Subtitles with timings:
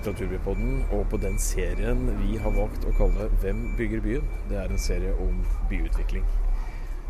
[0.00, 4.28] Litteraturbypodden, og på den serien vi har valgt å kalle 'Hvem bygger byen?'.
[4.48, 6.24] Det er en serie om byutvikling.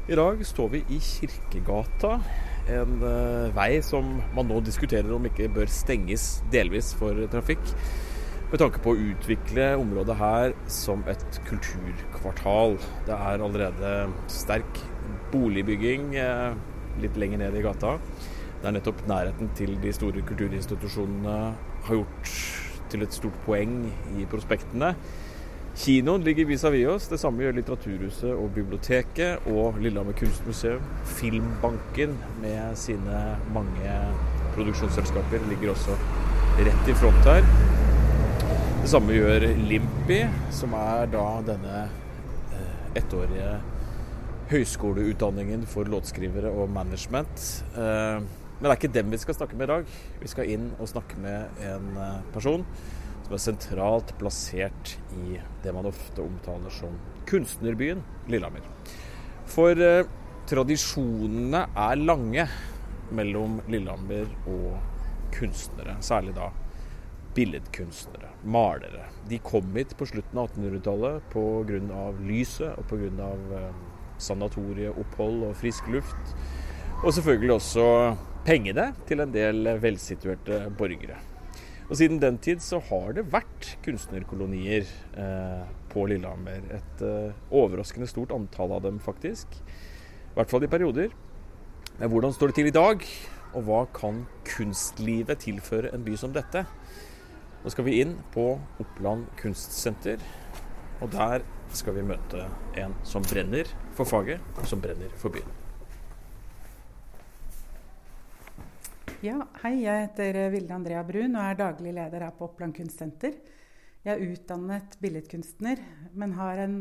[0.09, 2.19] I dag står vi i Kirkegata,
[2.69, 7.63] en uh, vei som man nå diskuterer om ikke bør stenges delvis for trafikk,
[8.51, 12.75] med tanke på å utvikle området her som et kulturkvartal.
[13.07, 13.93] Det er allerede
[14.27, 14.83] sterk
[15.31, 16.59] boligbygging uh,
[16.99, 18.01] litt lenger ned i gata.
[18.61, 21.39] Det er nettopp nærheten til de store kulturinstitusjonene
[21.87, 22.35] har gjort
[22.91, 23.85] til et stort poeng
[24.19, 24.95] i prospektene.
[25.81, 27.09] Kinoen ligger vis-à-vis oss.
[27.09, 30.83] Det samme gjør Litteraturhuset og biblioteket og Lillehammer kunstmuseum.
[31.17, 33.23] Filmbanken med sine
[33.55, 33.95] mange
[34.57, 35.97] produksjonsselskaper ligger også
[36.61, 37.47] rett i front her.
[38.81, 40.25] Det samme gjør Limpi,
[40.57, 41.85] som er da denne
[42.57, 43.55] eh, ettårige
[44.51, 47.45] høyskoleutdanningen for låtskrivere og management.
[48.61, 49.93] Men det er ikke dem vi skal snakke med i dag.
[50.21, 52.65] Vi skal inn og snakke med en eh, person
[53.25, 56.99] som er sentralt plassert i det man ofte omtaler som
[57.31, 58.67] kunstnerbyen Lillehammer.
[59.49, 60.05] For eh,
[60.51, 62.45] tradisjonene er lange
[63.17, 64.77] mellom Lillehammer og
[65.33, 65.97] kunstnere.
[66.05, 66.51] Særlig da
[67.35, 69.07] billedkunstnere, malere.
[69.31, 72.03] De kom hit på slutten av 1800-tallet pga.
[72.29, 73.33] lyset og pga.
[73.57, 73.71] Eh,
[74.21, 76.35] sanatorieopphold og frisk luft.
[77.01, 77.85] Og selvfølgelig også
[78.47, 81.19] pengene til en del velsituerte borgere.
[81.91, 84.87] Og Siden den tid så har det vært kunstnerkolonier
[85.19, 86.63] eh, på Lillehammer.
[86.77, 89.59] Et eh, overraskende stort antall av dem, faktisk.
[89.59, 91.11] I hvert fall i perioder.
[91.99, 93.03] Men hvordan står det til i dag?
[93.59, 96.63] Og hva kan kunstlivet tilføre en by som dette?
[97.65, 100.23] Nå skal vi inn på Oppland kunstsenter.
[101.03, 101.43] Og der
[101.75, 102.47] skal vi møte
[102.79, 103.67] en som brenner
[103.99, 105.70] for faget, og som brenner for byen.
[109.21, 112.73] Ja, hei, jeg heter eh, Vilde Andrea Brun og er daglig leder her på Oppland
[112.73, 113.35] kunstsenter.
[114.01, 115.83] Jeg er utdannet billedkunstner,
[116.17, 116.79] men har en,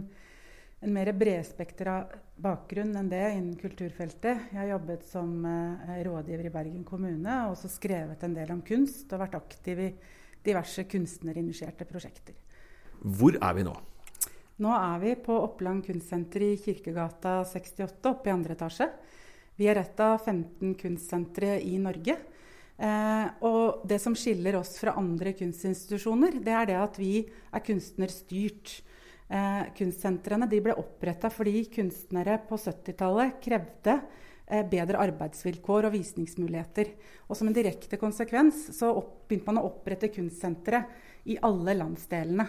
[0.79, 1.97] en mer bredspektra
[2.39, 4.47] bakgrunn enn det innen kulturfeltet.
[4.53, 8.63] Jeg har jobbet som eh, rådgiver i Bergen kommune og også skrevet en del om
[8.63, 9.91] kunst og vært aktiv i
[10.47, 12.39] diverse kunstnerinitierte prosjekter.
[13.03, 13.75] Hvor er vi nå?
[14.63, 18.93] Nå er vi på Oppland kunstsenter i Kirkegata 68, oppe i andre etasje.
[19.59, 22.13] Vi er et av 15 kunstsentre i Norge.
[22.79, 27.63] Eh, og det som skiller oss fra andre kunstinstitusjoner, det er det at vi er
[27.65, 28.77] kunstnerstyrt.
[29.27, 33.97] Eh, kunstsentrene ble oppretta fordi kunstnere på 70-tallet krevde
[34.47, 36.93] eh, bedre arbeidsvilkår og visningsmuligheter.
[37.27, 40.85] Og som en direkte konsekvens så opp, begynte man å opprette kunstsentre
[41.27, 42.47] i alle landsdelene.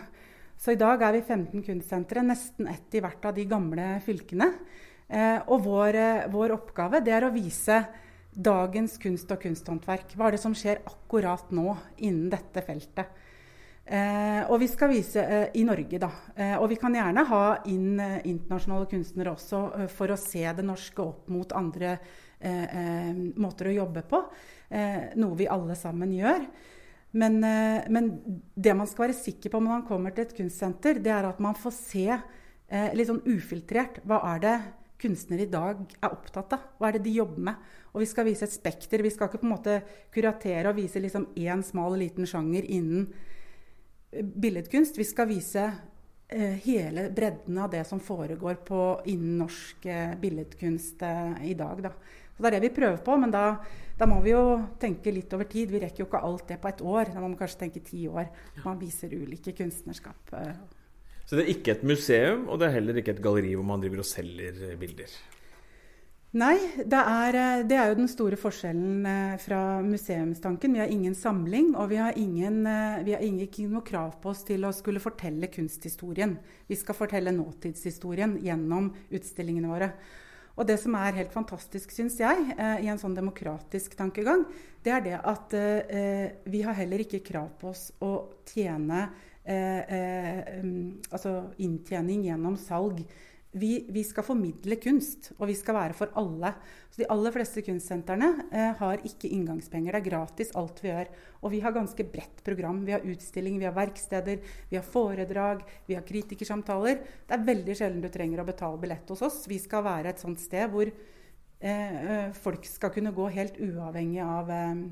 [0.61, 4.53] Så i dag er vi 15 kunstsentre, nesten ett i hvert av de gamle fylkene.
[5.11, 7.81] Eh, og vår, eh, vår, oppgave det er å vise
[8.31, 10.15] dagens kunst og kunsthåndverk.
[10.15, 13.11] Hva er det som skjer akkurat nå innen dette feltet?
[13.91, 16.11] Eh, og vi skal vise eh, i Norge, da.
[16.37, 20.63] Eh, og vi kan gjerne ha inn eh, internasjonale kunstnere også for å se det
[20.67, 21.99] norske opp mot andre
[22.41, 24.19] måter å jobbe på.
[25.21, 26.47] noe vi alle sammen gjør.
[27.13, 27.35] Men,
[27.93, 28.07] men,
[28.57, 31.43] det man skal være sikker på når man kommer til et kunstsenter, det er at
[31.45, 32.07] man får se
[32.97, 34.55] litt sånn ufiltrert hva er det
[35.01, 36.65] kunstnere i dag er opptatt av.
[36.79, 37.69] Hva er det de jobber med?
[37.93, 39.03] Og vi skal vise et spekter.
[39.03, 39.77] Vi skal ikke på en måte
[40.15, 43.09] kuratere og vise liksom én smal, liten sjanger innen
[44.13, 45.01] eh, billedkunst.
[45.01, 45.67] Vi skal vise
[46.29, 48.81] eh, hele bredden av det som foregår på,
[49.11, 51.85] innen norsk eh, billedkunst eh, i dag.
[51.89, 51.95] Da.
[52.41, 53.45] Så det er det vi prøver på, men da,
[53.99, 54.45] da, må vi jo
[54.81, 55.75] tenke litt over tid.
[55.75, 57.11] Vi rekker jo ikke alt det på et år.
[57.13, 58.31] Da må man kanskje tenke ti år.
[58.65, 60.33] Man viser ulike kunstnerskap.
[60.39, 60.55] Eh,
[61.31, 63.79] så det er ikke et museum, og det er heller ikke et galleri hvor man
[63.79, 65.13] driver og selger eh, bilder?
[66.43, 70.75] Nei, det er, eh, det er, jo den store forskjellen eh, fra museumstanken.
[70.75, 72.67] Vi har ingen samling, og vi har, ingen,
[73.07, 76.35] vi har ikke noe krav på oss til å skulle fortelle kunsthistorien.
[76.67, 79.93] Vi skal fortelle nåtidshistorien gjennom utstillingene våre.
[80.59, 84.43] Og det som er helt fantastisk, syns jeg, i en sånn demokratisk tankegang,
[84.83, 85.55] det er det at
[86.53, 88.11] vi har heller ikke krav på oss å
[88.51, 89.07] tjene
[89.49, 91.31] altså
[91.65, 93.01] inntjening gjennom salg.
[93.51, 96.53] Vi, vi, skal formidle kunst, og vi skal være for alle.
[96.87, 99.97] Så De aller fleste kunstsentrene eh, har ikke inngangspenger.
[99.97, 101.11] Det er gratis alt vi gjør.
[101.43, 102.85] Og vi har ganske bredt program.
[102.87, 104.39] Vi har utstilling, vi har verksteder,
[104.71, 107.03] vi har foredrag, vi har kritikersamtaler.
[107.27, 109.43] Det er veldig sjelden du trenger å betale billett hos oss.
[109.51, 114.23] Vi skal være et sånt sted hvor eh, eh folk skal kunne gå helt uavhengig
[114.23, 114.87] av, eh,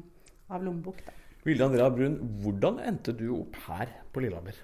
[0.50, 1.06] av lommebok.
[1.06, 1.27] Da.
[1.49, 4.56] Vilde Andrea Brun, hvordan endte du opp her på Lillehammer?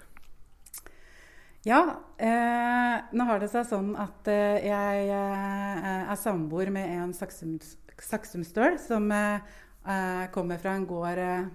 [1.65, 1.79] Ja,
[2.21, 8.77] eh, nå har det seg sånn at eh, jeg eh, er samboer med en saksumstøl
[8.83, 11.47] som eh, kommer fra en gård eh,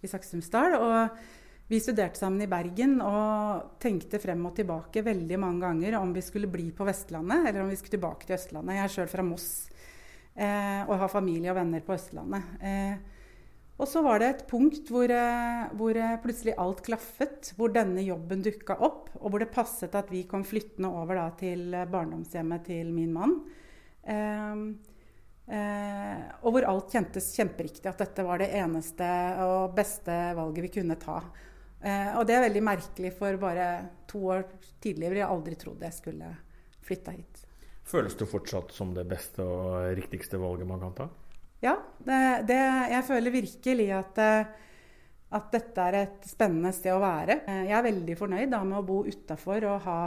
[0.00, 0.78] i Saksumsdal.
[0.80, 6.16] Og vi studerte sammen i Bergen og tenkte frem og tilbake veldig mange ganger om
[6.16, 8.78] vi skulle bli på Vestlandet eller om vi skulle tilbake til Østlandet.
[8.78, 9.50] Jeg er sjøl fra Moss
[10.32, 12.56] eh, og har familie og venner på Østlandet.
[13.78, 17.52] Og så var det et punkt hvor, eh, hvor, eh, plutselig alt klaffet.
[17.56, 21.28] Hvor denne jobben dukka opp, og hvor det passet at vi kom flyttende over da,
[21.38, 23.36] til barndomshjemmet til min mann.
[24.02, 24.64] Eh,
[25.54, 27.86] eh, og hvor alt kjentes kjemperiktig.
[27.86, 29.06] At dette var det eneste
[29.46, 31.22] og beste valget vi kunne ta.
[31.78, 33.68] Eh, og det er veldig merkelig, for bare
[34.10, 34.42] to år
[34.82, 36.32] tidligere ville jeg aldri trodd jeg skulle
[36.82, 37.44] flytta hit.
[37.88, 41.06] Føles det fortsatt som det beste og riktigste valget man kan ta?
[41.58, 42.58] Ja, det, det,
[42.92, 44.50] jeg føler virkelig at, eh,
[45.34, 47.40] at, dette er et spennende sted å være.
[47.50, 50.02] Eh, jeg er veldig fornøyd da, med å bo utafor og ha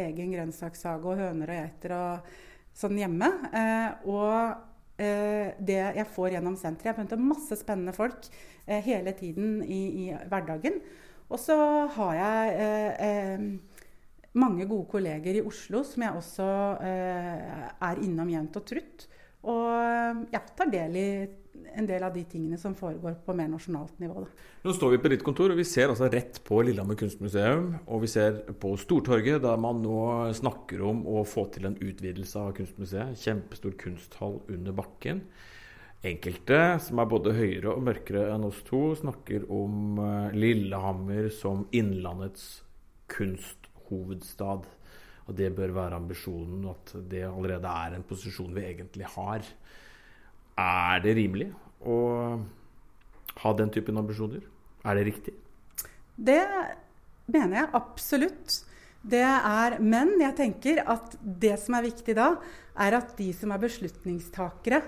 [0.00, 2.32] egen grønnsakshage og høner og geiter og
[2.76, 3.30] sånn hjemme.
[3.54, 8.30] Eh, og det jeg får gjennom senteret Jeg møter masse spennende folk
[8.64, 10.78] hele tiden i, i hverdagen.
[11.28, 11.56] Og så
[11.92, 13.58] har jeg
[14.40, 16.48] mange gode kolleger i Oslo som jeg også
[16.80, 19.04] er innom jevnt og trutt.
[19.46, 21.08] Og ja, tar del i
[21.76, 24.24] en del av de tingene som foregår på mer nasjonalt nivå.
[24.24, 24.46] Da.
[24.66, 27.68] Nå står vi på ditt kontor, og vi ser altså rett på Lillehammer kunstmuseum.
[27.86, 29.98] Og vi ser på Stortorget, der man nå
[30.36, 33.20] snakker om å få til en utvidelse av kunstmuseet.
[33.22, 35.22] Kjempestor kunsthall under bakken.
[36.06, 41.64] Enkelte, som er både høyere og mørkere enn oss to, snakker om eh, Lillehammer som
[41.74, 42.60] Innlandets
[43.10, 44.66] kunsthovedstad.
[45.26, 49.46] Og det bør være ambisjonen, at det allerede er en posisjon vi egentlig har.
[50.56, 51.48] Er det rimelig
[51.82, 51.96] å
[53.42, 54.44] ha den typen ambisjoner?
[54.86, 55.34] Er det riktig?
[56.16, 56.40] Det
[57.26, 58.60] mener jeg absolutt.
[59.06, 62.32] Det er, men jeg tenker at det som er viktig da,
[62.86, 64.80] er at de som er beslutningstakere,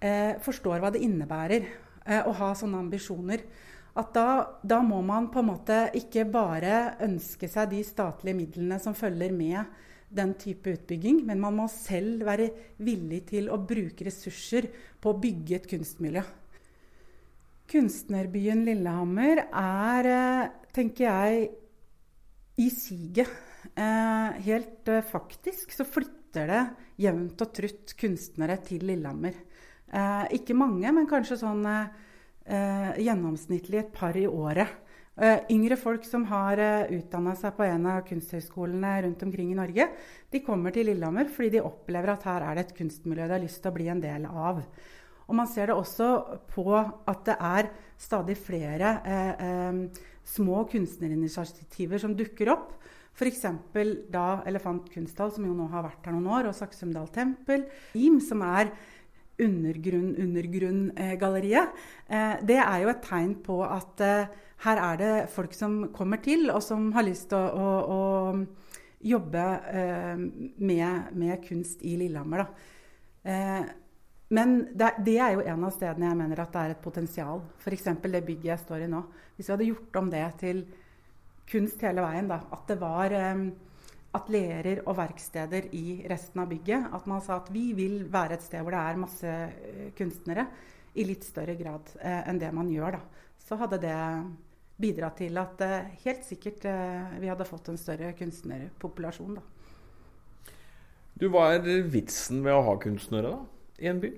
[0.00, 3.44] eh, forstår hva det innebærer eh, å ha sånne ambisjoner
[3.94, 4.28] at da,
[4.66, 9.34] da, må man på en måte ikke bare ønske seg de statlige midlene som følger
[9.34, 9.70] med
[10.14, 12.50] den type utbygging, men man må selv være
[12.82, 14.68] villig til å bruke ressurser
[15.02, 16.22] på å bygge et kunstmiljø.
[17.70, 21.50] Kunstnerbyen Lillehammer er, eh, tenker jeg,
[22.58, 23.30] i siget.
[23.74, 26.62] Eh, helt eh, faktisk så flytter det
[26.98, 29.34] jevnt og trutt kunstnere til Lillehammer.
[30.34, 31.62] ikke mange, men kanskje sånn
[32.44, 34.80] eh, gjennomsnittlig et par i året.
[35.14, 39.58] Eh, yngre folk som har eh, utdanna seg på en av kunsthøgskolene rundt omkring i
[39.58, 39.86] Norge,
[40.32, 43.44] de kommer til Lillehammer fordi de opplever at her er det et kunstmiljø de har
[43.44, 44.58] lyst til å bli en del av.
[45.24, 46.08] Og man ser det også
[46.50, 47.70] på at det er
[48.00, 50.02] stadig flere eh, eh,
[50.34, 52.74] små kunstnerinitiativer som dukker opp.
[53.14, 53.44] F.eks.
[54.10, 57.68] da Elefant kunsthall, som jo nå har vært her noen år, og Saksumdal tempel.
[57.94, 58.72] IM, som er
[59.42, 61.68] undergrunn-undergrunn-galleriet,
[62.08, 64.26] eh, det er jo et tegn på at eh,
[64.64, 67.98] her er det folk som kommer til, og som har lyst til å, å, å
[69.04, 70.16] jobbe eh,
[70.56, 72.38] med, med, kunst i Lillehammer.
[72.44, 72.48] Da.
[74.34, 77.38] Men det, er jo en av stedene jeg mener at det er et potensial.
[77.60, 77.84] F.eks.
[78.02, 79.00] det bygget jeg står i nå.
[79.36, 80.58] Hvis vi hadde gjort om det til
[81.50, 83.08] kunst hele veien, da, at det var
[84.14, 86.88] atelieret og verksteder i resten av bygget.
[86.94, 90.46] At man sa at vi vil være et sted hvor det er masse eh, kunstnere
[90.94, 92.98] i litt større grad eh, enn det man gjør.
[92.98, 93.30] Da.
[93.44, 93.96] Så hadde det
[94.80, 99.38] bidratt til at eh, helt sikkert eh, vi hadde fått en større kunstnerpopulasjon.
[99.38, 100.54] Da.
[101.14, 103.42] Du, hva er vitsen med å ha kunstnere da,
[103.82, 104.10] i en by?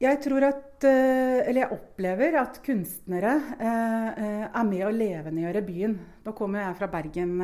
[0.00, 5.60] Jeg tror at, eh, eller jeg opplever at kunstnere eh, eh, er med å levendegjøre
[5.66, 5.96] byen.
[6.24, 7.34] Nå kommer jeg fra Bergen,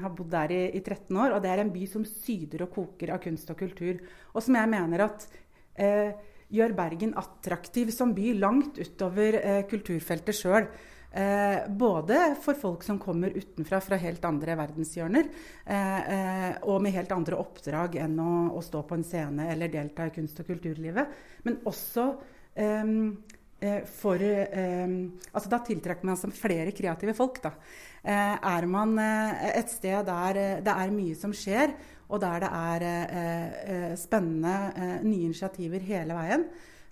[0.00, 1.34] har bodd der i, i, 13 år.
[1.36, 4.00] Og det er en by som syder og koker av kunst og kultur.
[4.32, 5.28] Og som jeg mener at
[5.76, 6.16] eh,
[6.56, 10.70] gjør Bergen attraktiv som by langt utover eh, kulturfeltet sjøl.
[11.16, 15.30] Eh, både for folk som kommer utenfra, fra helt andre verdenshjørner,
[15.64, 19.72] eh, eh, og med helt andre oppdrag enn å, å, stå på en scene eller
[19.72, 21.16] delta i kunst- og kulturlivet.
[21.48, 22.06] Men også
[22.52, 23.16] ehm,
[23.64, 25.00] eh, for ehm,
[25.32, 27.40] altså Da tiltrekker man seg flere kreative folk.
[27.48, 27.56] Da.
[28.04, 31.72] Eh, er man eh, et sted der det er mye som skjer,
[32.12, 36.44] og der det er spennende nye initiativer hele veien,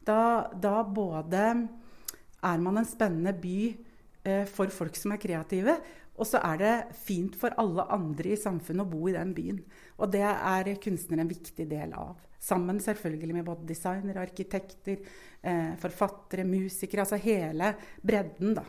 [0.02, 1.42] da, da både
[2.40, 3.58] er man en spennende by
[4.48, 5.74] for folk som er kreative.
[6.14, 9.58] Og så er det fint for alle andre i samfunnet å bo i den byen.
[9.98, 12.22] Og det er kunstnere en viktig del av.
[12.44, 15.00] Sammen selvfølgelig med både designere, arkitekter,
[15.42, 17.02] eh, forfattere, musikere.
[17.02, 18.64] Altså hele bredden, da.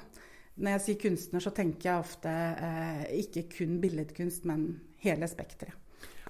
[0.56, 5.85] Når jeg sier kunstner, så tenker jeg ofte eh, ikke kun billedkunst, men hele spekteret.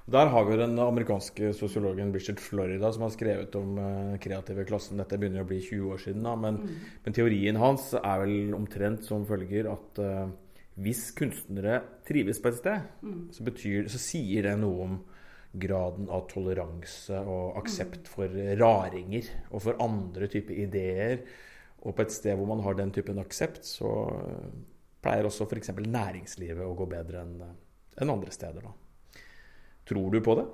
[0.05, 4.99] Der har vi den amerikanske sosiologen Bridget Florida som har skrevet om uh, kreative klassen.
[5.01, 6.91] Dette begynner å bli 20 år siden, da, men, mm.
[7.07, 10.27] men teorien hans er vel omtrent som følger at uh,
[10.77, 13.17] hvis kunstnere trives på et sted, mm.
[13.33, 15.01] så, betyr, så, sier det noe om
[15.57, 18.13] graden av toleranse og aksept mm.
[18.13, 21.21] for raringer og for andre typer ideer.
[21.81, 23.89] Og på et sted hvor man har den typen aksept, så
[25.01, 25.73] pleier også f.eks.
[25.81, 28.65] næringslivet å gå bedre enn andre steder.
[28.65, 28.84] Da.
[29.85, 30.45] Tror du på det?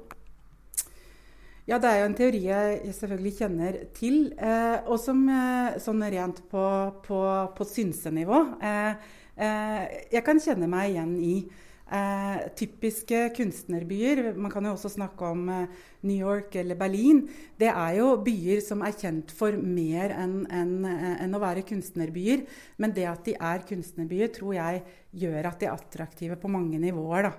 [1.70, 6.02] Ja, det er jo en teori jeg selvfølgelig kjenner til, eh, og som eh, sånn
[6.04, 6.64] rent på,
[7.06, 7.20] på,
[7.56, 11.36] på synsenivå eh, eh, Jeg kan kjenne meg igjen i
[11.92, 14.32] eh, typiske kunstnerbyer.
[14.36, 17.24] Man kan jo også snakke om eh, New York eller Berlin.
[17.60, 22.46] Det er jo byer som er kjent for mer enn en, en å være kunstnerbyer.
[22.82, 24.86] Men det at de er kunstnerbyer, tror jeg
[25.22, 27.30] gjør at de er attraktive på mange nivåer.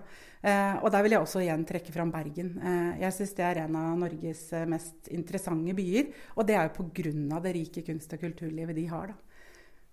[0.43, 2.55] Eh, og der vil jeg også igjen trekke fram Bergen.
[2.59, 6.09] Eh, jeg syns det er en av Norges eh, mest interessante byer.
[6.35, 7.43] Og det er jo pga.
[7.45, 9.45] det rike kunst- og kulturlivet de har, da.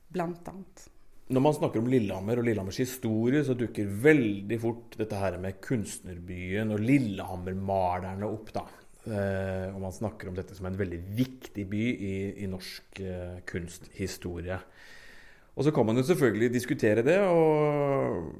[0.10, 0.90] Blant annet.
[1.30, 5.60] Når man snakker om Lillehammer og Lillehammers historie, så dukker veldig fort dette her med
[5.62, 8.50] kunstnerbyen og Lillehammer-malerne opp.
[8.56, 8.64] da.
[9.06, 13.38] Eh, og man snakker om dette som en veldig viktig by i, i norsk eh,
[13.46, 14.58] kunsthistorie.
[15.54, 18.34] Og så kan man jo selvfølgelig diskutere det, og,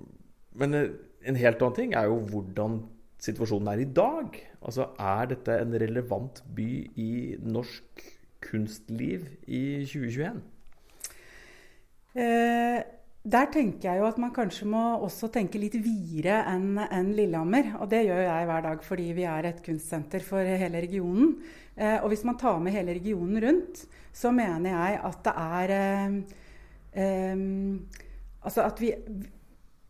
[0.58, 2.82] men en helt annen ting er jo hvordan
[3.22, 4.40] situasjonen er i dag.
[4.66, 7.12] Altså, Er dette en relevant by i
[7.44, 8.08] norsk
[8.42, 10.42] kunstliv i 2021?
[12.18, 12.80] Eh,
[13.30, 17.76] der tenker jeg jo at man kanskje må også tenke litt videre enn en Lillehammer.
[17.82, 21.36] Og det gjør jeg hver dag fordi vi er et kunstsenter for hele regionen.
[21.76, 23.84] Eh, og hvis man tar med hele regionen rundt,
[24.16, 26.22] så mener jeg at det er eh,
[27.04, 27.48] eh
[28.40, 28.94] Altså at vi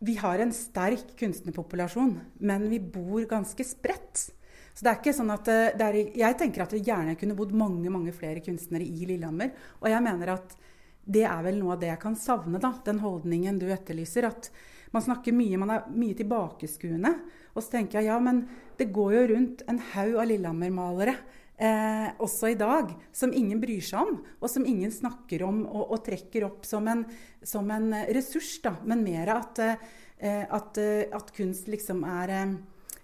[0.00, 4.30] vi har en sterk kunstnerpopulasjon, men vi bor ganske spredt.
[4.72, 7.52] Så det er ikke sånn at eh, er, Jeg tenker at det gjerne kunne bodd
[7.52, 9.52] mange mange flere kunstnere i Lillehammer.
[9.82, 10.56] Og jeg mener at
[11.04, 14.28] det er vel noe av det jeg kan savne, da, den holdningen du etterlyser.
[14.28, 14.50] At
[14.94, 17.14] man snakker mye, man er mye tilbakeskuende.
[17.54, 18.44] Og så tenker jeg ja, men
[18.78, 21.16] det går jo rundt en haug av Lillehammer-malere
[21.60, 25.82] eh, også i dag, som ingen bryr seg om, og som ingen snakker om og,
[25.96, 27.04] og trekker opp som en,
[27.42, 28.56] som en, ressurs.
[28.64, 28.74] Da.
[28.84, 32.54] Men mer at, eh, at, eh, at, kunst liksom er eh,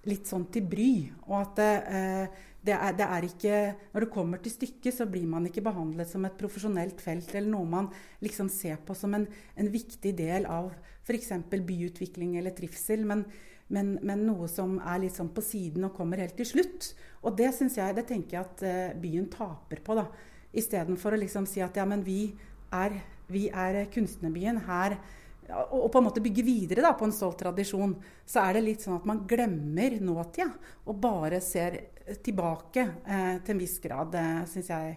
[0.07, 0.91] litt sånn til bry.
[1.27, 3.57] Og at eh, det, er, det, er, ikke
[3.93, 7.53] Når det kommer til stykket, så blir man ikke behandlet som et profesjonelt felt eller
[7.53, 7.91] noe man
[8.25, 10.73] liksom ser på som en, en viktig del av
[11.07, 11.33] f.eks.
[11.51, 13.05] byutvikling eller trivsel.
[13.07, 13.27] Men,
[13.69, 16.93] men, men, noe som er litt sånn på siden og kommer helt til slutt.
[17.23, 19.99] Og det syns jeg, det tenker jeg at uh, byen taper på.
[19.99, 20.09] da.
[20.57, 22.33] Istedenfor å liksom si at ja, men vi
[22.75, 22.99] er,
[23.31, 24.99] vi er kunstnerbyen her.
[25.47, 27.93] Og, på en måte bygge videre da, på en stolt tradisjon,
[28.27, 30.49] så er det litt sånn at man glemmer nåtida.
[30.91, 31.79] Og bare ser
[32.25, 34.97] tilbake eh, til en viss grad, eh, syns jeg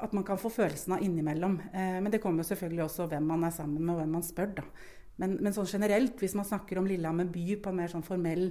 [0.00, 1.58] at man kan få følelsen av innimellom.
[1.72, 4.54] Eh, men det kommer selvfølgelig også hvem man er sammen med, og hvem man spør.
[4.60, 4.66] da.
[5.20, 8.46] Men, men, sånn generelt, hvis man snakker om Lillehammer by på en mer sånn formell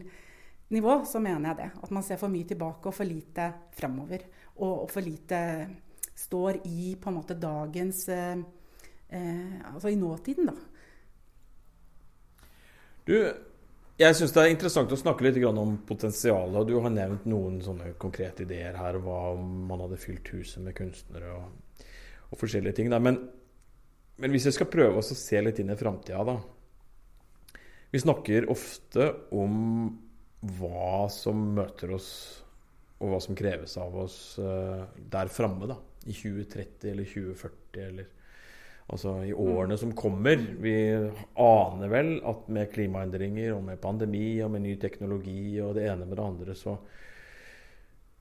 [0.69, 1.69] nivå, så mener jeg det.
[1.81, 4.27] At man ser for mye tilbake og for lite framover.
[4.59, 5.41] Og, og, for lite
[6.19, 8.45] står i på en måte dagens eh,
[9.09, 10.55] eh, Altså i nåtiden, da.
[13.09, 13.15] Du,
[13.99, 16.67] jeg syns det er interessant å snakke litt om potensialet.
[16.69, 18.99] Du har nevnt noen sånne konkrete ideer her.
[19.03, 21.81] Hva om man hadde fylt huset med kunstnere og,
[22.29, 22.93] og forskjellige ting.
[22.93, 23.17] Men,
[24.15, 26.37] men, hvis jeg skal prøve å se litt inn i framtida, da.
[27.89, 29.57] Vi snakker ofte om
[30.59, 32.11] hva som møter oss,
[33.01, 35.75] og hva som kreves av oss uh, der framme, da.
[36.05, 38.13] I 2030 eller 2040 eller
[38.89, 40.39] Altså i årene som kommer.
[40.63, 40.73] Vi
[41.37, 46.07] aner vel at med klimaendringer og med pandemi og med ny teknologi og det ene
[46.09, 46.73] med det andre, så,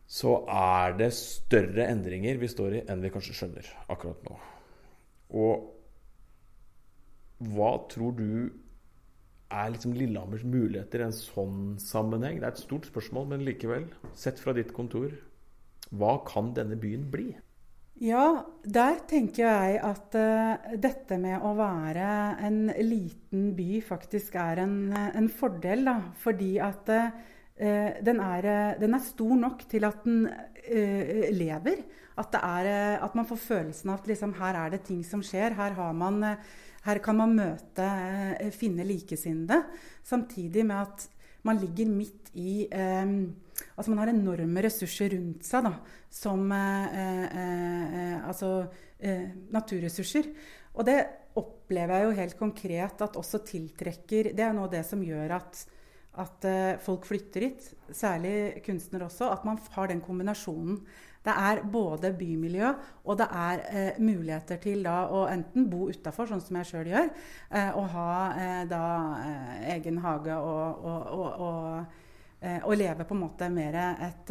[0.05, 4.39] så er det større endringer vi står i enn vi kanskje skjønner akkurat nå.
[5.41, 5.75] Og
[7.49, 8.31] hva tror du
[9.49, 12.41] er liksom Lillehammers muligheter i en sånn sammenheng?
[12.43, 13.87] Det er et stort spørsmål, men likevel,
[14.19, 15.15] sett fra ditt kontor,
[15.97, 17.31] hva kan denne byen bli?
[17.99, 22.11] Ja, der tenker jeg at uh, dette med å være
[22.47, 25.83] en liten by faktisk er en, en fordel.
[25.89, 27.11] Da, fordi at uh,
[27.59, 31.83] den, er, den, er, stor nok til at den uh, lever.
[32.19, 35.55] At, er, at, man får følelsen av at liksom, her er det ting som skjer.
[35.59, 36.39] Her man
[36.89, 39.63] her kan man møte, eh, finne likesinnede,
[40.05, 41.09] samtidig med at
[41.45, 43.07] man ligger midt i eh,
[43.79, 45.75] Altså man har enorme ressurser rundt seg, da,
[46.11, 48.53] som eh, eh, eh Altså
[48.99, 50.29] eh, naturressurser.
[50.79, 50.99] Og det
[51.39, 55.37] opplever jeg jo helt konkret at også tiltrekker Det er noe av det som gjør
[55.39, 55.61] at,
[56.19, 60.81] at uh, folk flytter hit, særlig kunstnere også, at man har den kombinasjonen.
[61.25, 62.69] Det er både bymiljø
[63.05, 66.91] og det er eh, muligheter til da å enten bo utafor, sånn som jeg sjøl
[66.93, 67.11] gjør,
[67.51, 68.13] eh, og ha
[68.71, 68.85] da
[69.75, 71.99] egen hage og, og, og, og,
[72.41, 73.75] leve på en måte mer
[74.07, 74.31] et,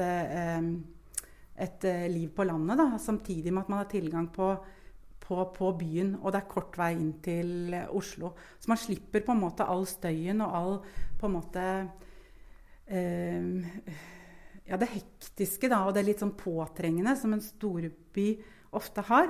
[1.66, 4.52] et liv på landet, da, samtidig med at man har tilgang på
[5.28, 8.32] på, på, byen, og det er kort vei inn til Oslo.
[8.60, 10.78] Så man slipper på en måte all støyen og all
[11.20, 11.66] på en måte
[12.88, 13.50] eh,
[14.68, 18.34] Ja, det hektiske da, og det litt sånn påtrengende som en storby
[18.76, 19.30] ofte har.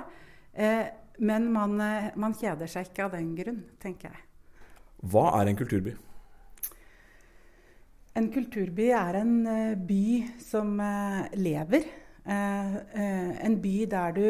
[0.53, 0.85] Eh,
[1.21, 4.23] men man, eh, man, kjeder seg ikke av den grunn, tenker jeg.
[5.05, 5.93] Hva er en kulturby?
[8.17, 10.03] En kulturby er en uh, by
[10.41, 11.85] som uh, lever.
[12.27, 14.25] Eh, eh, en by der du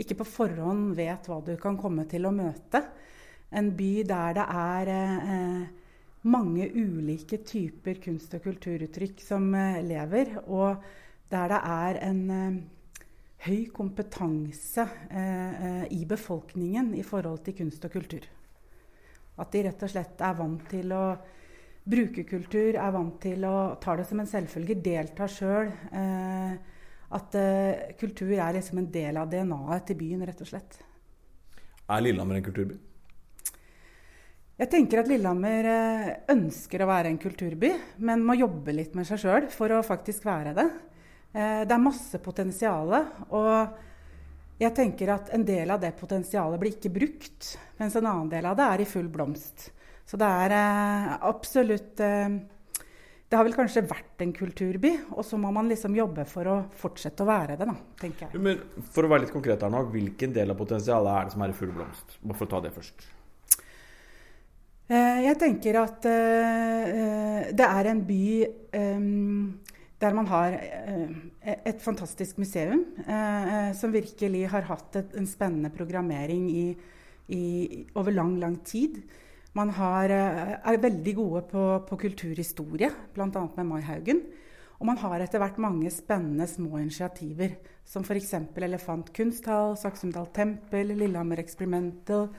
[0.00, 2.80] ikke på forhånd vet hva du kan komme til å møte.
[3.52, 5.66] En by der det er eh,
[6.32, 9.50] mange ulike typer kunst- og kulturuttrykk som
[9.84, 10.80] lever, og
[11.28, 12.22] der det er en
[13.42, 14.86] høy kompetanse
[15.90, 18.28] i befolkningen i forhold til kunst og kultur.
[19.42, 21.02] At de rett og slett er vant til å
[21.82, 25.72] bruke kultur, er vant til å ta det som en selvfølge, delta sjøl.
[25.90, 26.54] Eh,
[27.12, 30.78] at uh, kultur er liksom en del av DNA-et til byen, rett og slett.
[31.92, 32.78] Er Lillehammer en kulturby?
[34.62, 39.04] Jeg tenker at Lillehammer uh, ønsker å være en kulturby, men må jobbe litt med
[39.08, 40.66] seg sjøl for å faktisk være det.
[41.32, 42.90] Det er masse potensial,
[43.32, 48.28] og jeg tenker at en del av det potensialet blir ikke brukt, mens en annen
[48.34, 49.70] del av det er i full blomst.
[50.08, 50.54] Så det er
[51.22, 52.00] absolutt
[53.32, 56.56] det har vel kanskje vært en kulturby, og så må man liksom jobbe for å
[56.76, 58.42] fortsette å være det, da, tenker jeg.
[58.44, 58.60] Men
[58.92, 61.54] for å være litt konkret her nå, hvilken del av potensialet er det som er
[61.54, 62.18] i full blomst?
[62.20, 63.06] Bare for å ta det først.
[64.92, 66.10] Eh, jeg tenker at
[67.56, 68.20] det er en by
[70.04, 70.58] der man har
[71.40, 72.84] et fantastisk museum
[73.80, 76.68] som virkelig har hatt en spennende programmering i,
[77.32, 77.42] i,
[77.96, 79.00] over lang, lang tid.
[79.58, 83.28] Man har, eh, er veldig gode på, på kulturhistorie, bl.a.
[83.28, 84.22] med Mai Haugen.
[84.80, 87.54] Og man har etter hvert mange spennende små initiativer,
[87.86, 88.32] som f.eks.
[88.56, 92.30] Elefant kunsthall, Saksumdal tempel, Lillehammer Experimental.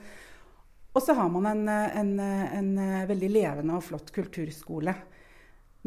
[0.94, 2.68] Og så har man en, en, en,
[3.08, 4.92] veldig levende og flott kulturskole.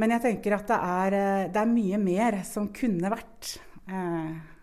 [0.02, 1.18] Men jeg tenker at det er,
[1.54, 3.54] det er mye mer som kunne vært.
[3.88, 4.57] Eh,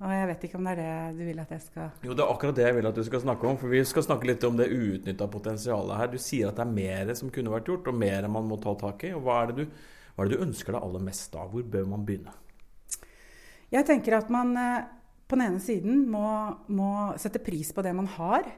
[0.00, 2.22] og jeg vet ikke om det er det du vil at jeg skal Jo, det
[2.24, 3.58] er akkurat det jeg vil at du skal snakke om.
[3.60, 6.08] For vi skal snakke litt om det uutnytta potensialet her.
[6.08, 8.72] Du sier at det er mer som kunne vært gjort, og mer man må ta
[8.80, 9.12] tak i.
[9.12, 9.82] Og hva er det du,
[10.16, 11.52] er det du ønsker deg aller mest av?
[11.52, 12.32] Hvor bør man begynne?
[13.70, 14.88] Jeg tenker at man eh,
[15.28, 16.24] på den ene siden må,
[16.72, 18.48] må sette pris på det man har.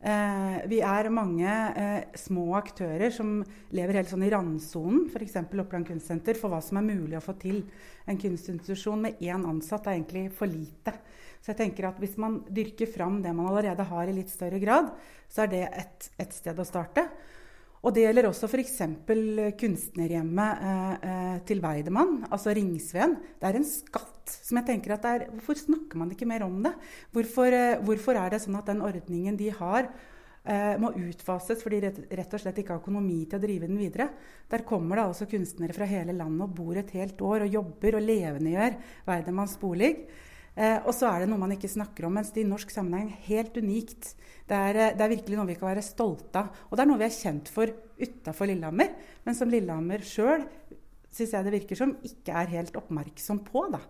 [0.00, 3.42] Eh, vi er mange eh, små aktører som
[3.76, 5.36] lever helt sånn i randsonen, f.eks.
[5.44, 7.66] Oppland Kunstsenter, for hva som er mulig å få til.
[8.08, 10.94] En kunstinstitusjon med én ansatt er egentlig for lite.
[11.40, 14.60] Så jeg tenker at hvis man dyrker fram det man allerede har i litt større
[14.62, 14.88] grad,
[15.28, 17.04] så er det et, et sted å starte.
[17.80, 18.74] Og det gjelder også f.eks.
[19.60, 23.16] kunstnerhjemmet eh, eh, til Weidemann, altså Ringsveen.
[23.40, 26.58] Det er en skatt som jeg tenker at er Hvorfor snakker man ikke mer om
[26.66, 26.74] det?
[27.14, 29.88] Hvorfor, eh, hvorfor er det sånn at den ordningen de har,
[30.44, 33.80] eh, må utfases fordi de rett og slett ikke har økonomi til å drive den
[33.80, 34.10] videre?
[34.52, 37.96] Der kommer det altså kunstnere fra hele landet og bor et helt år og jobber
[37.96, 38.76] og levendegjør
[39.08, 39.94] Weidemanns bolig.
[40.56, 43.12] Eh, og så er det noe man ikke snakker om, mens det i norsk sammenheng
[43.12, 44.14] er helt unikt.
[44.50, 46.50] Det er, eh, det er, virkelig noe vi kan være stolte av.
[46.68, 48.92] Og det er noe vi er kjent for utafor Lillehammer,
[49.24, 50.46] men som Lillehammer sjøl
[51.10, 53.64] syns jeg det virker som ikke er helt oppmerksom på.
[53.72, 53.80] Da.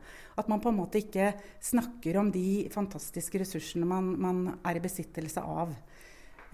[0.41, 4.85] At man på en måte ikke snakker om de fantastiske ressursene man, man er i
[4.85, 5.75] besittelse av.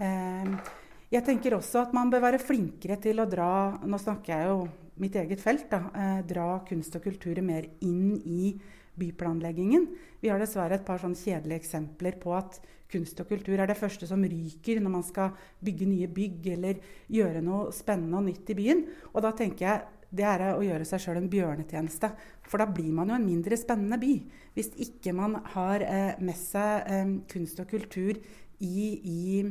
[0.03, 0.73] Eh,
[1.07, 3.49] jeg tenker også at man bør være flinkere til å dra
[3.87, 4.57] Nå snakker jeg jo
[4.99, 5.69] mitt eget felt.
[5.71, 8.57] Da, eh, dra kunst og kultur mer inn i
[8.99, 9.87] byplanleggingen.
[10.21, 12.59] Vi har dessverre et par sånn kjedelige eksempler på at
[12.91, 16.81] kunst og kultur er det første som ryker når man skal bygge nye bygg eller
[17.11, 18.83] gjøre noe spennende og nytt i byen.
[19.13, 22.09] Og da tenker jeg det er å gjøre seg sjøl en bjørnetjeneste.
[22.47, 24.13] For da blir man jo en mindre spennende by.
[24.55, 28.15] Hvis ikke man har eh, med seg eh, kunst og kultur
[28.63, 29.43] i, i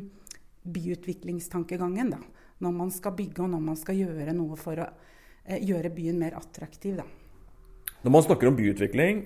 [0.65, 2.15] byutviklingstankegangen.
[2.17, 2.23] Da.
[2.65, 4.89] Når man skal bygge og når man skal gjøre noe for å
[5.45, 7.03] eh, gjøre byen mer attraktiv.
[7.03, 7.26] Da.
[8.07, 9.25] Når man snakker om byutvikling,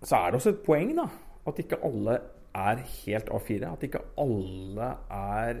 [0.00, 1.04] så er det også et poeng da,
[1.50, 2.14] at ikke alle
[2.56, 3.58] er helt A4.
[3.68, 5.60] At ikke alle er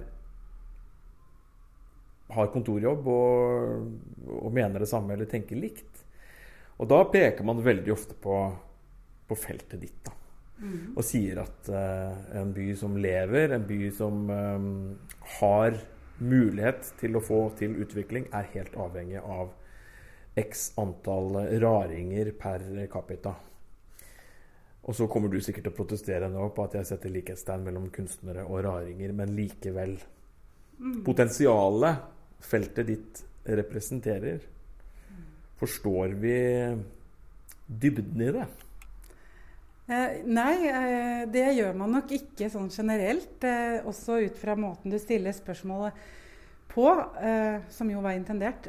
[2.30, 3.84] har kontorjobb og,
[4.30, 6.04] og, mener det samme eller tenker likt.
[6.80, 8.40] Og da peker man veldig ofte på,
[9.28, 10.00] på feltet ditt.
[10.06, 10.16] da.
[10.60, 10.92] Mm.
[10.94, 14.70] Og sier at uh, en by som lever, en by som um,
[15.36, 15.76] har
[16.20, 19.52] mulighet til å få til utvikling er helt avhengig av
[20.38, 23.34] x antall raringer per capita.
[24.88, 27.90] Og så kommer du sikkert til å protestere nå på at jeg setter likhetstegn mellom
[27.94, 29.98] kunstnere og raringer, men likevel.
[30.80, 31.02] Mm.
[31.04, 32.06] Potensialet
[32.40, 34.40] feltet ditt representerer,
[35.60, 36.38] forstår vi
[37.66, 38.46] dybden i det?
[39.90, 43.42] Eh, nei, eh, det gjør man nok ikke sånn generelt.
[43.44, 46.08] Eh, også ut fra måten du stiller spørsmålet
[46.70, 46.86] på,
[47.74, 48.68] som jo var intendert.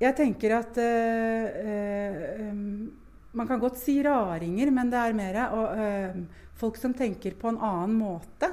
[0.00, 2.52] Jeg tenker at eh,
[3.36, 5.38] man kan godt si raringer, men det er mer
[6.56, 8.50] folk som tenker på en annen måte.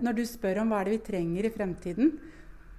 [0.00, 2.12] når du spør om hva er det vi trenger i fremtiden,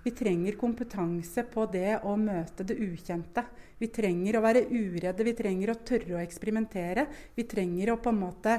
[0.07, 3.41] vi trenger kompetanse på det å møte det ukjente.
[3.75, 7.03] Vi trenger å være uredde, vi trenger å tørre å eksperimentere.
[7.35, 8.53] Vi trenger å på en måte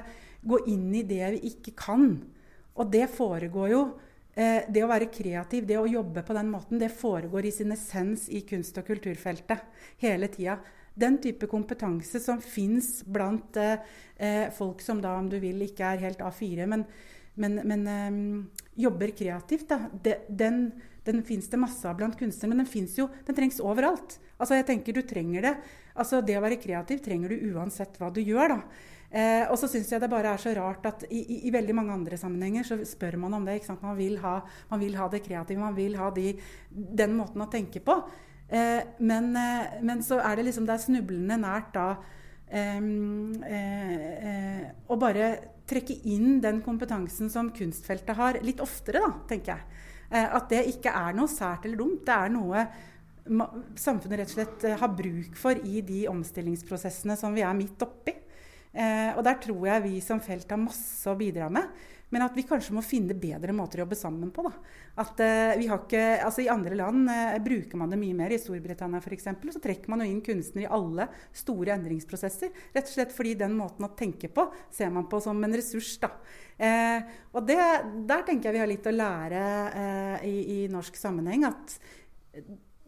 [0.44, 2.10] gå inn i det vi ikke kan.
[2.76, 3.80] Og det foregår jo
[4.38, 8.28] Det å være kreativ, det å jobbe på den måten, det foregår i sin essens
[8.30, 9.64] i kunst- og kulturfeltet
[9.98, 10.60] hele tida.
[10.98, 13.82] Den type kompetanse som fins blant eh,
[14.16, 16.84] eh, folk som da, om du vil, ikke er helt A4, men,
[17.38, 20.62] men, men eh, jobber kreativt, da, de, den
[21.08, 24.18] den fins det masse av blant kunstnere, men den, jo, den trengs overalt.
[24.36, 25.54] Altså jeg tenker du trenger det.
[25.96, 28.52] Altså Det å være kreativ trenger du uansett hva du gjør.
[28.52, 28.58] da.
[29.08, 31.72] Eh, og så syns jeg det bare er så rart at i, i, i, veldig
[31.76, 33.56] mange andre sammenhenger så spør man om det.
[33.56, 33.84] ikke sant?
[33.84, 34.34] Man vil ha,
[34.68, 36.34] man vil ha det kreative, man vil ha de,
[36.68, 37.96] den måten å tenke på.
[38.48, 41.88] Eh, men, eh, men, så er det liksom det er snublende nært da
[42.52, 42.84] eh,
[43.48, 45.32] eh, å bare
[45.68, 49.82] trekke inn den kompetansen som kunstfeltet har, litt oftere, da, tenker jeg.
[50.12, 52.04] Eh, at det ikke er noe sært eller dumt.
[52.04, 52.68] Det er noe
[53.76, 58.14] samfunnet rett og slett har bruk for i de omstillingsprosessene som vi er midt oppi.
[58.72, 61.70] Eh, og der tror jeg vi som felt har masse å bidra med.
[62.08, 64.46] Men at vi kanskje må finne bedre måter å jobbe sammen på.
[64.46, 64.52] Da.
[65.04, 68.32] At eh, vi har ikke, altså I andre land eh, bruker man det mye mer.
[68.32, 69.28] I Storbritannia f.eks.
[69.52, 72.54] så trekker man jo inn kunstnere i alle store endringsprosesser.
[72.76, 75.96] Rett og slett fordi den måten å tenke på ser man på som en ressurs.
[76.00, 76.14] da.
[76.58, 77.04] Uh,
[77.38, 77.60] og det,
[78.08, 79.42] der tenker jeg vi har litt å lære
[80.26, 81.44] i, i, norsk sammenheng.
[81.46, 81.76] At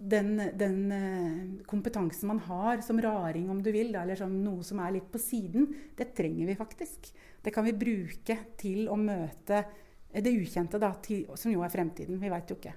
[0.00, 4.94] den, den, kompetansen man har som raring, om du vil, eller som noe som er
[4.96, 7.10] litt på siden, det trenger vi faktisk.
[7.42, 9.60] Det kan vi bruke til å møte
[10.10, 12.18] det ukjente, da, til, som jo er fremtiden.
[12.20, 12.72] Vi veit jo ikke.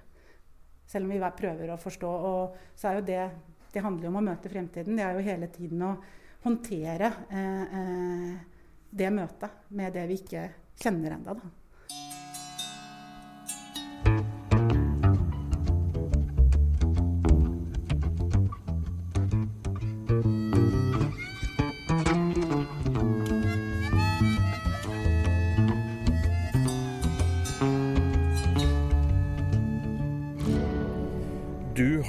[0.86, 2.12] Selv om vi prøver å forstå.
[2.28, 3.24] Og så er jo det
[3.74, 4.94] Det handler jo om å møte fremtiden.
[4.94, 5.96] Det er jo hele tiden å
[6.44, 8.34] håndtere eh, eh,
[8.90, 10.44] det møtet med det vi ikke
[10.78, 11.63] kjenner ennå, da.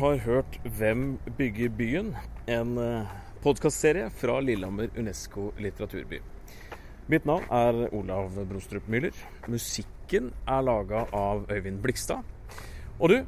[0.06, 2.16] Har hørt 'Hvem bygger byen?',
[2.48, 3.08] en eh,
[3.42, 6.20] podkastserie fra Lillehammer Unesco litteraturby.
[7.08, 9.16] Mitt navn er Olav Brostrup Müller.
[9.48, 12.22] Musikken er laga av Øyvind Blikstad.
[13.00, 13.26] Og du,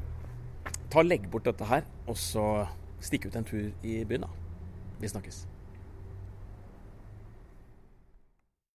[0.90, 2.68] ta legg bort dette her, og så
[3.00, 4.28] stikk ut en tur i byen, da.
[5.00, 5.46] Vi snakkes.